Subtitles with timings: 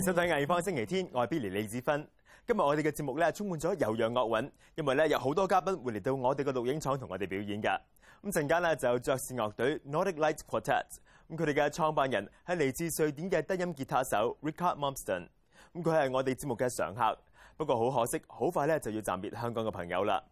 [0.00, 2.08] 迎收睇藝方星期天，我係 Billy 李子芬。
[2.46, 7.78] 今日我哋嘅節目咧充滿咗悠揚樂韻，因為咧有好多嘉賓會嚟到我哋嘅錄影廠同我哋表演㗎。
[8.22, 10.86] 咁陣間咧就有爵士樂隊 Nordic Light Quartet，
[11.28, 15.28] 咁佢哋嘅創辦人係嚟自瑞典嘅低音吉他手 Richard m o m s t o n。
[15.74, 17.18] 咁佢係我哋節目嘅常客，
[17.58, 20.22] 不過好可惜，好快咧就要暫別香港嘅朋友啦。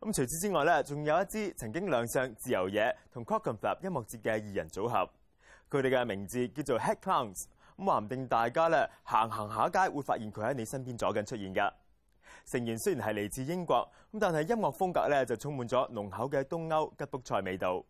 [0.00, 5.08] 咁除此之外咧，仲有一支曾經亮相自由野同 Clockenflap 音樂節嘅二人組合，
[5.70, 7.44] 佢哋嘅名字叫做 Head Clowns。
[7.80, 11.72] 咁話唔定大家咧行行下街會發現佢喺你身邊左近出現㗎。
[12.44, 17.82] 成員雖然係嚟自英國，咁但係音樂風格咧就充滿咗濃厚嘅東歐吉卜赛味道。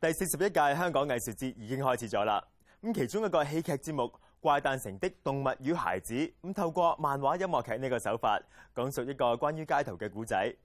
[0.00, 2.42] 第四十一屆香港藝術節已經開始咗啦。
[2.82, 4.02] 咁其中一個戲劇節目
[4.40, 8.40] 《怪诞城的動物與孩子》，咁透過漫畫音樂劇呢個手法，
[8.74, 10.56] 講述一個關於街頭嘅故仔。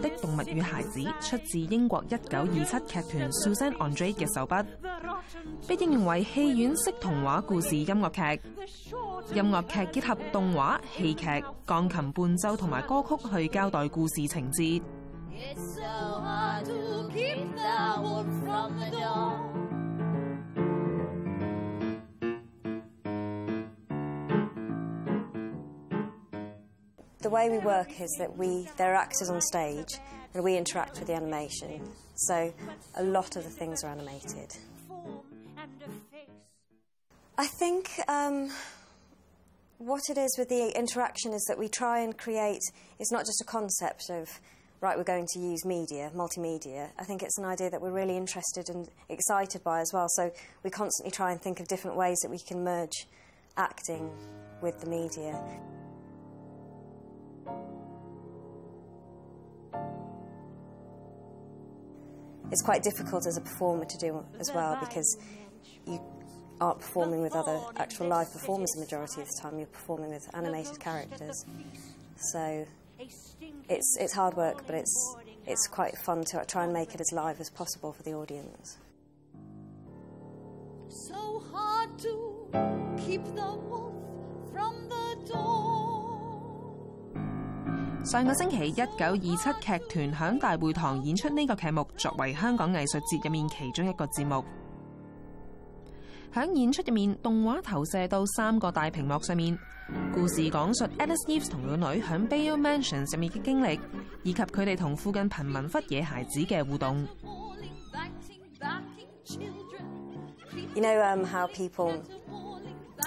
[0.00, 4.64] 的動物與孩子出自英國一九二七劇團 Susan Andre 嘅手筆，
[5.66, 8.42] 被應用為戲院式童話故事音樂劇。
[9.34, 11.26] 音樂劇結合動畫、戲劇、
[11.66, 14.82] 鋼琴伴奏同埋歌曲去交代故事情節。
[27.32, 29.88] Way we work is that we there are actors on stage
[30.34, 31.80] and we interact with the animation.
[32.14, 32.52] So
[32.96, 34.54] a lot of the things are animated.
[37.38, 38.50] I think um,
[39.78, 42.60] what it is with the interaction is that we try and create.
[43.00, 44.28] It's not just a concept of
[44.82, 44.96] right.
[44.96, 46.90] We're going to use media, multimedia.
[46.98, 50.06] I think it's an idea that we're really interested and excited by as well.
[50.10, 50.30] So
[50.62, 53.06] we constantly try and think of different ways that we can merge
[53.56, 54.10] acting
[54.60, 55.42] with the media.
[62.52, 65.16] It's quite difficult as a performer to do as well because
[65.86, 65.98] you
[66.60, 69.56] aren't performing with other actual live performers the majority of the time.
[69.56, 71.46] You're performing with animated characters,
[72.16, 72.66] so
[72.98, 77.10] it's it's hard work, but it's it's quite fun to try and make it as
[77.10, 78.76] live as possible for the audience.
[80.90, 82.48] So hard to
[82.98, 83.94] keep the wolf
[84.52, 85.81] from the door.
[88.04, 89.30] 上个星期，一九二七
[89.60, 89.78] 劇
[90.10, 94.44] 團響大會堂演出呢個劇目，作為香港藝術節入面其中一個節目。
[96.34, 99.56] 響演出入面，動畫投射到三個大屏幕上面，
[100.12, 103.78] 故事講述 Alice Eve 同個女響 Bayeux Mansion 入面嘅經歷，
[104.24, 107.06] 以及佢哋同附近貧民窟野孩子嘅互動。
[110.74, 111.92] You know um, how people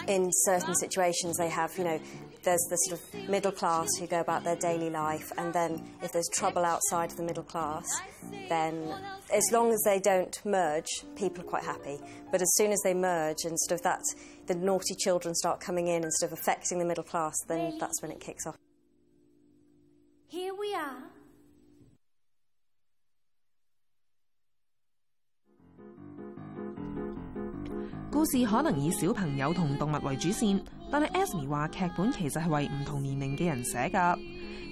[0.08, 2.00] in certain situations they have, you know,
[2.46, 6.12] there's the sort of middle class who go about their daily life, and then if
[6.12, 7.86] there's trouble outside of the middle class,
[8.48, 8.94] then
[9.34, 12.00] as long as they don't merge, people are quite happy.
[12.32, 14.02] But as soon as they merge and sort of that,
[14.48, 18.02] the naughty children start coming in and sort of affecting the middle class, then that's
[18.02, 18.56] when it kicks off.
[20.28, 21.15] Here we are.
[28.16, 30.58] 故事可能以小朋友同动物为主线，
[30.90, 34.18] 但系 Esme 话剧本其实系为唔同年龄嘅人寫㗎。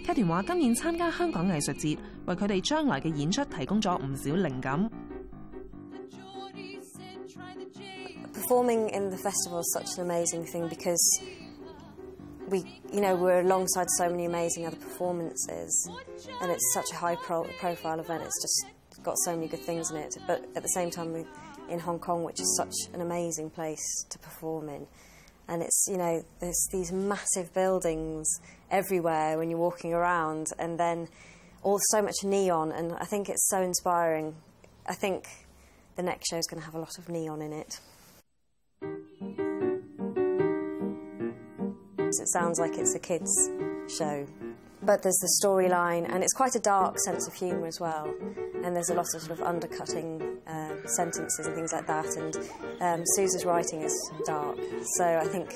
[0.06, 4.90] 劇團話今年参加香港艺术节，为佢哋将来嘅演出提供咗唔少灵感。
[8.34, 11.22] performing in the festival is such an amazing thing because
[12.50, 12.60] we,
[12.94, 15.90] you know, we're alongside so many amazing other performances,
[16.40, 18.24] and it's such a high-profile event.
[18.24, 20.16] It's just got so many good things in it.
[20.28, 21.25] But at the same time, we.
[21.69, 24.88] In Hong Kong, which is such an amazing place to perform in,
[25.48, 28.27] and it's you know, there's these massive buildings
[28.71, 31.07] everywhere when you're walking around, and then
[31.63, 34.36] all so much neon, and I think it's so inspiring.
[34.88, 35.27] I think
[35.95, 37.80] the next show is going to have a lot of neon in it.
[42.00, 43.50] It sounds like it's a kids'
[43.88, 44.25] show,
[44.81, 48.13] but there's the storyline, and it's quite a dark sense of humour as well.
[48.63, 52.06] And there's a lot of sort of undercutting uh, sentences and things like that.
[52.17, 52.37] And
[52.81, 53.94] um, Suze's writing is
[54.26, 54.56] dark,
[54.97, 55.49] so I think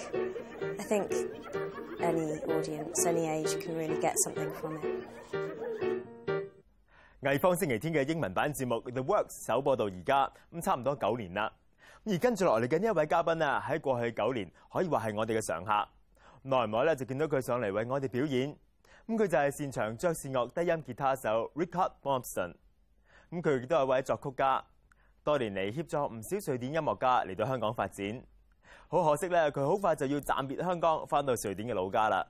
[0.78, 1.12] I think
[2.00, 5.06] any audience, any age, can really get something from it.
[7.22, 11.52] 艺方星期天嘅英文版节目 The Works 首播到而家，咁差唔多九年啦。
[12.04, 15.88] 而跟住落嚟嘅呢一位嘉宾啊，喺过去九年可以话系我哋嘅常客。
[16.42, 18.56] 耐唔耐咧就见到佢上嚟为我哋表演。
[19.06, 22.54] 咁佢就系擅长爵士乐低音吉他手 Richard Malmsteen。
[23.30, 24.64] 咁佢亦都系位作曲家，
[25.27, 28.23] 多年嚟協助唔少瑞典音樂家嚟到香港發展。
[28.87, 32.25] 好可惜咧，佢好快就要暫別香港，翻到瑞典嘅老家啦。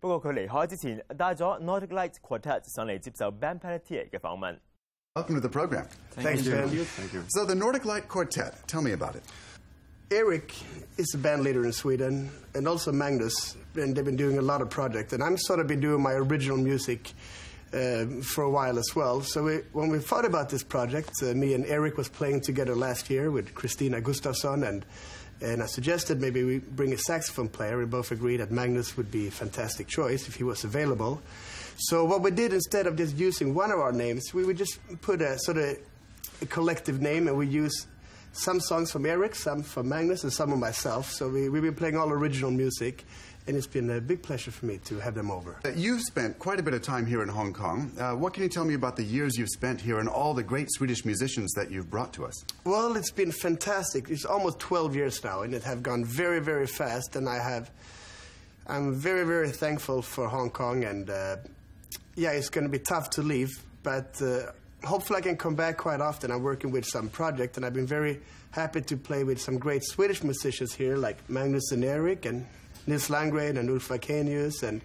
[0.00, 4.58] 不過佢離開之前，帶咗 Nordic Lights Quartet 上嚟接受 Ben Pelletier 嘅訪問。
[5.14, 5.86] Welcome to the program.
[6.16, 6.68] Thanks, Ben.
[6.68, 7.22] Thank you.
[7.28, 9.22] So the Nordic Light Quartet, tell me about it.
[10.10, 10.52] Eric
[10.98, 14.60] is a band leader in Sweden, and also Magnus, and they've been doing a lot
[14.60, 15.12] of projects.
[15.12, 17.12] And I'm sort of been doing my original music
[17.74, 19.20] uh, for a while as well.
[19.22, 22.74] So we, when we thought about this project, uh, me and Eric was playing together
[22.74, 24.84] last year with Christina Gustafsson, and
[25.40, 27.76] and I suggested maybe we bring a saxophone player.
[27.76, 31.20] We both agreed that Magnus would be a fantastic choice if he was available.
[31.76, 34.78] So what we did instead of just using one of our names, we would just
[35.02, 35.76] put a sort of
[36.40, 37.86] a collective name, and we use
[38.34, 41.10] some songs from Eric, some from Magnus, and some of myself.
[41.10, 43.04] So we, we've been playing all original music,
[43.46, 45.56] and it's been a big pleasure for me to have them over.
[45.64, 47.92] Uh, You've spent quite a bit of time here in Hong Kong.
[47.98, 50.42] Uh, what can you tell me about the years you've spent here and all the
[50.42, 52.44] great Swedish musicians that you've brought to us?
[52.64, 54.10] Well, it's been fantastic.
[54.10, 57.14] It's almost 12 years now, and it have gone very, very fast.
[57.16, 57.70] And I have,
[58.66, 60.84] I'm very, very thankful for Hong Kong.
[60.84, 61.36] And uh,
[62.16, 63.50] yeah, it's going to be tough to leave,
[63.82, 64.50] but uh,
[64.84, 66.30] hopefully I can come back quite often.
[66.30, 68.20] I'm working with some project, and I've been very
[68.50, 72.46] happy to play with some great Swedish musicians here, like Magnus and Eric, and
[72.86, 74.82] Nils Landgren and Ulf Wakenius, and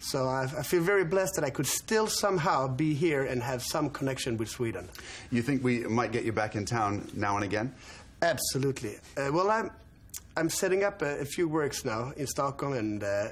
[0.00, 3.62] so I, I feel very blessed that I could still somehow be here and have
[3.62, 4.88] some connection with Sweden.
[5.30, 7.74] You think we might get you back in town now and again?
[8.22, 8.96] Absolutely.
[9.16, 9.70] Uh, well, I'm
[10.36, 13.28] I'm setting up a, a few works now in Stockholm, and uh,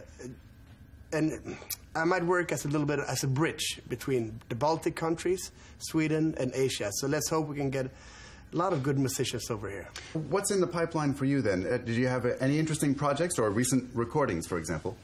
[1.12, 1.56] and
[1.94, 6.34] I might work as a little bit as a bridge between the Baltic countries, Sweden,
[6.38, 6.90] and Asia.
[6.92, 9.88] So let's hope we can get a lot of good musicians over here.
[10.12, 11.66] What's in the pipeline for you then?
[11.66, 14.96] Uh, did you have uh, any interesting projects or recent recordings, for example?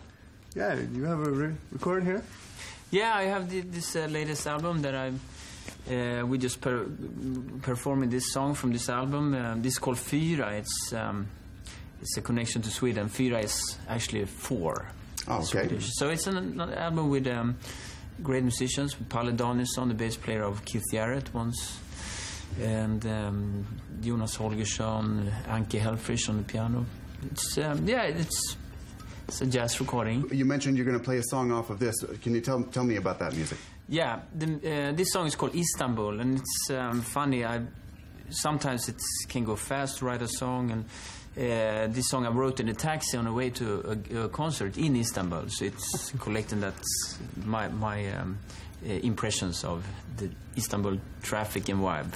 [0.54, 2.22] Yeah, you have a re- recording here.
[2.90, 5.12] Yeah, I have the, this uh, latest album that I
[5.90, 6.86] uh, we just per-
[7.62, 9.34] performing this song from this album.
[9.34, 10.52] Uh, this is called Fyra.
[10.52, 11.26] It's um,
[12.00, 13.08] it's a connection to Sweden.
[13.08, 14.86] Fyra is actually four.
[15.28, 15.44] Oh, okay.
[15.44, 15.90] Swedish.
[15.94, 17.56] So it's an, an album with um,
[18.22, 18.98] great musicians.
[18.98, 21.78] With Palle Danielsson, the bass player of Keith Jarrett once,
[22.60, 23.66] and um,
[24.00, 26.84] Jonas Holgersson, Anke Helfrich on the piano.
[27.30, 28.56] It's um, yeah, it's
[29.28, 30.28] it's a jazz recording.
[30.30, 31.94] You mentioned you're going to play a song off of this.
[32.22, 33.58] Can you tell, tell me about that music?
[33.88, 37.44] Yeah, the, uh, this song is called Istanbul, and it's um, funny.
[37.44, 37.62] I
[38.30, 38.96] sometimes it
[39.28, 40.84] can go fast to write a song, and
[41.36, 44.78] uh, this song I wrote in a taxi on the way to a, a concert
[44.78, 45.48] in Istanbul.
[45.48, 46.74] So it's collecting that
[47.44, 48.38] my my um,
[48.86, 49.84] uh, impressions of
[50.16, 52.12] the Istanbul traffic and vibe.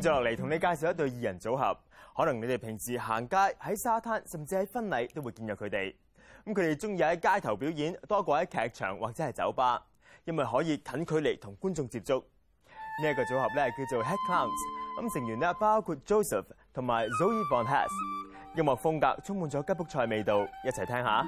[0.00, 1.78] 接落嚟，同你介紹一對二人組合，
[2.16, 5.94] 可能你哋平時行街、喺沙灘，甚至喺婚禮都會見到佢哋。
[6.46, 9.82] 咁佢哋中意喺街頭表演多過喺劇場或者係酒吧，
[10.24, 12.22] 因為可以近距離同觀眾接觸。
[13.02, 17.88] 呢、一個組合咧叫做 Head Clowns，咁成員咧包括 Joseph 同埋 Zoe Von Hess，
[18.56, 21.24] 音樂風格充滿咗吉卜賽味道，一齊聽下。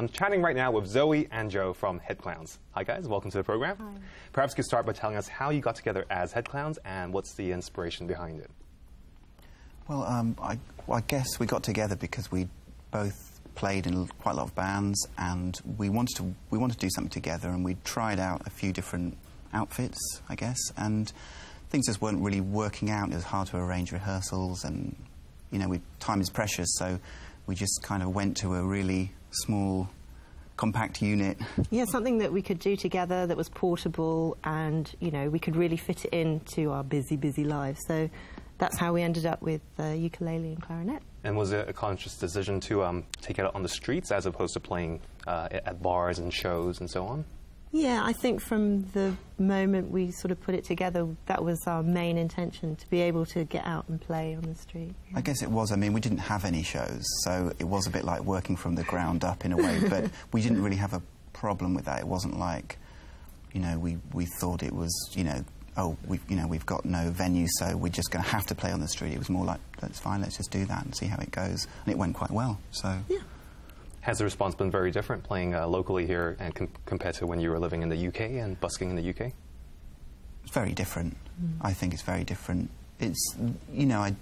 [0.00, 2.58] I'm chatting right now with Zoe and Joe from Head Clowns.
[2.70, 3.06] Hi, guys.
[3.06, 3.76] Welcome to the program.
[3.78, 4.00] Hi.
[4.32, 7.12] Perhaps you could start by telling us how you got together as Head Clowns and
[7.12, 8.50] what's the inspiration behind it.
[9.88, 12.48] Well, um, I, well, I guess we got together because we
[12.90, 16.86] both played in quite a lot of bands, and we wanted to we wanted to
[16.86, 19.18] do something together, and we tried out a few different
[19.52, 19.98] outfits,
[20.30, 21.12] I guess, and
[21.68, 23.10] things just weren't really working out.
[23.10, 24.96] It was hard to arrange rehearsals, and
[25.50, 26.98] you know, we, time is precious, so
[27.50, 29.88] we just kind of went to a really small,
[30.56, 31.36] compact unit.
[31.70, 35.56] Yeah, something that we could do together that was portable and, you know, we could
[35.56, 37.80] really fit it into our busy, busy lives.
[37.88, 38.08] So
[38.58, 41.02] that's how we ended up with uh, ukulele and clarinet.
[41.24, 44.26] And was it a conscious decision to um, take it out on the streets as
[44.26, 47.24] opposed to playing uh, at bars and shows and so on?
[47.72, 51.84] Yeah, I think from the moment we sort of put it together, that was our
[51.84, 54.92] main intention to be able to get out and play on the street.
[55.14, 55.70] I guess it was.
[55.70, 58.74] I mean, we didn't have any shows, so it was a bit like working from
[58.74, 62.00] the ground up in a way, but we didn't really have a problem with that.
[62.00, 62.76] It wasn't like,
[63.52, 65.44] you know, we, we thought it was, you know,
[65.76, 68.54] oh, we you know, we've got no venue, so we're just going to have to
[68.56, 69.12] play on the street.
[69.12, 71.68] It was more like, that's fine, let's just do that and see how it goes.
[71.84, 72.98] And it went quite well, so.
[73.08, 73.19] Yeah.
[74.00, 77.40] Has the response been very different playing uh, locally here and com- compared to when
[77.40, 79.32] you were living in the UK and busking in the UK?
[80.44, 81.16] It's very different.
[81.60, 82.70] I think it's very different.
[82.98, 83.36] It's,
[83.72, 84.14] you know, I,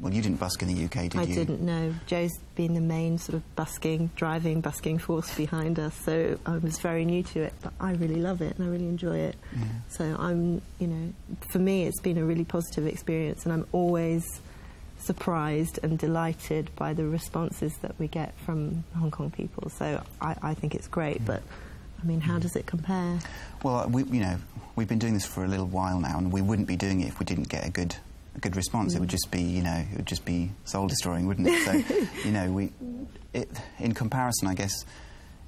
[0.00, 1.32] well, you didn't busk in the UK, did I you?
[1.32, 1.94] I didn't know.
[2.06, 6.78] Joe's been the main sort of busking, driving, busking force behind us, so I was
[6.78, 9.36] very new to it, but I really love it and I really enjoy it.
[9.56, 9.64] Yeah.
[9.88, 11.12] So I'm, you know,
[11.50, 14.24] for me it's been a really positive experience and I'm always
[14.98, 19.70] surprised and delighted by the responses that we get from Hong Kong people.
[19.70, 21.42] So I, I think it's great, but
[22.02, 23.18] I mean, how does it compare?
[23.62, 24.36] Well, we, you know,
[24.76, 27.08] we've been doing this for a little while now, and we wouldn't be doing it
[27.08, 27.96] if we didn't get a good,
[28.36, 28.94] a good response.
[28.94, 31.64] It would just be, you know, it would just be soul destroying, wouldn't it?
[31.64, 32.72] So, you know, we,
[33.32, 34.84] it, in comparison, I guess,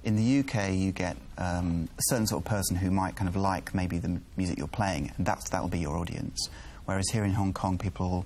[0.04, 3.37] in the UK, you get um, a certain sort of person who might kind of
[3.37, 6.48] like maybe the music you're playing, and that's that'll be your audience.
[6.85, 8.24] Whereas here in Hong Kong, people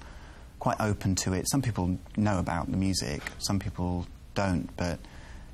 [0.60, 1.48] quite open to it.
[1.50, 5.00] Some people know about the music, some people don't, but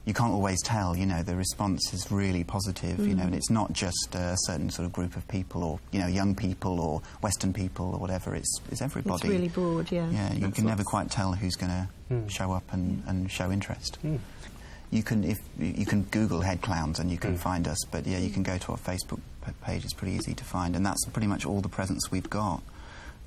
[0.06, 0.96] you can't always tell.
[0.96, 3.00] You know, the response is really positive.
[3.00, 3.36] You know, and mm.
[3.36, 6.80] it's not just a certain sort of group of people, or you know, young people,
[6.80, 8.34] or Western people, or whatever.
[8.34, 9.14] It's it's everybody.
[9.14, 10.08] It's really broad, yeah.
[10.10, 12.28] Yeah, you That's can never quite tell who's going to hmm.
[12.28, 13.96] show up and, and show interest.
[13.96, 14.16] Hmm.
[14.92, 17.38] You can if you can Google head clowns and you can hmm.
[17.38, 19.20] find us, but yeah, you can go to our Facebook
[19.64, 19.84] page.
[19.84, 22.62] It's pretty easy to find, and that's pretty much all the presence we've got.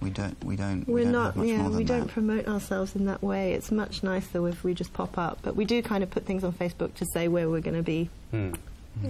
[0.00, 2.00] We don't we don't we We're don't not, have much yeah, more than we don't
[2.06, 2.12] that.
[2.12, 3.52] promote ourselves in that way.
[3.52, 6.44] It's much nicer if we just pop up, but we do kind of put things
[6.44, 8.10] on Facebook to say where we're going to be.
[8.30, 8.52] Hmm.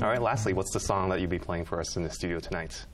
[0.01, 2.39] All right, lastly, what's the song that you'll be playing for us in the studio
[2.39, 2.87] tonight?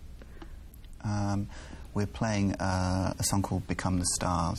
[1.04, 1.48] Um,
[1.94, 4.58] we're playing uh, a song called "Become the Stars."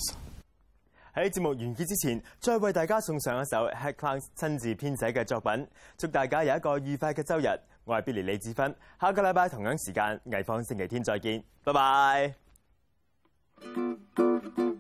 [1.16, 7.60] 喺节目完结之前，再为大家送上一首 Head Clown 亲自编写嘅作品，祝大家有一个愉快嘅周日。
[7.84, 12.45] 我系 Billy 李志芬，下个礼拜同样时间，艺坊星期天再见，拜拜。
[13.63, 14.76] in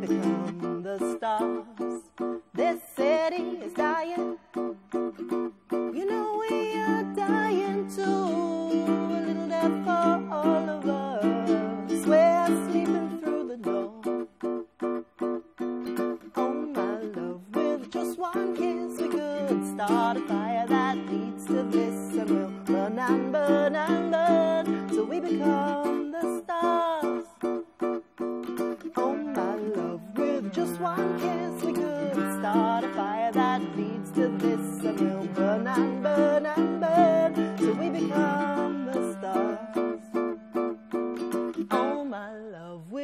[0.00, 0.29] become,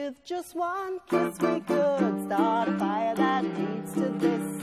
[0.07, 4.56] with just one kiss we could start a fire that leads to this,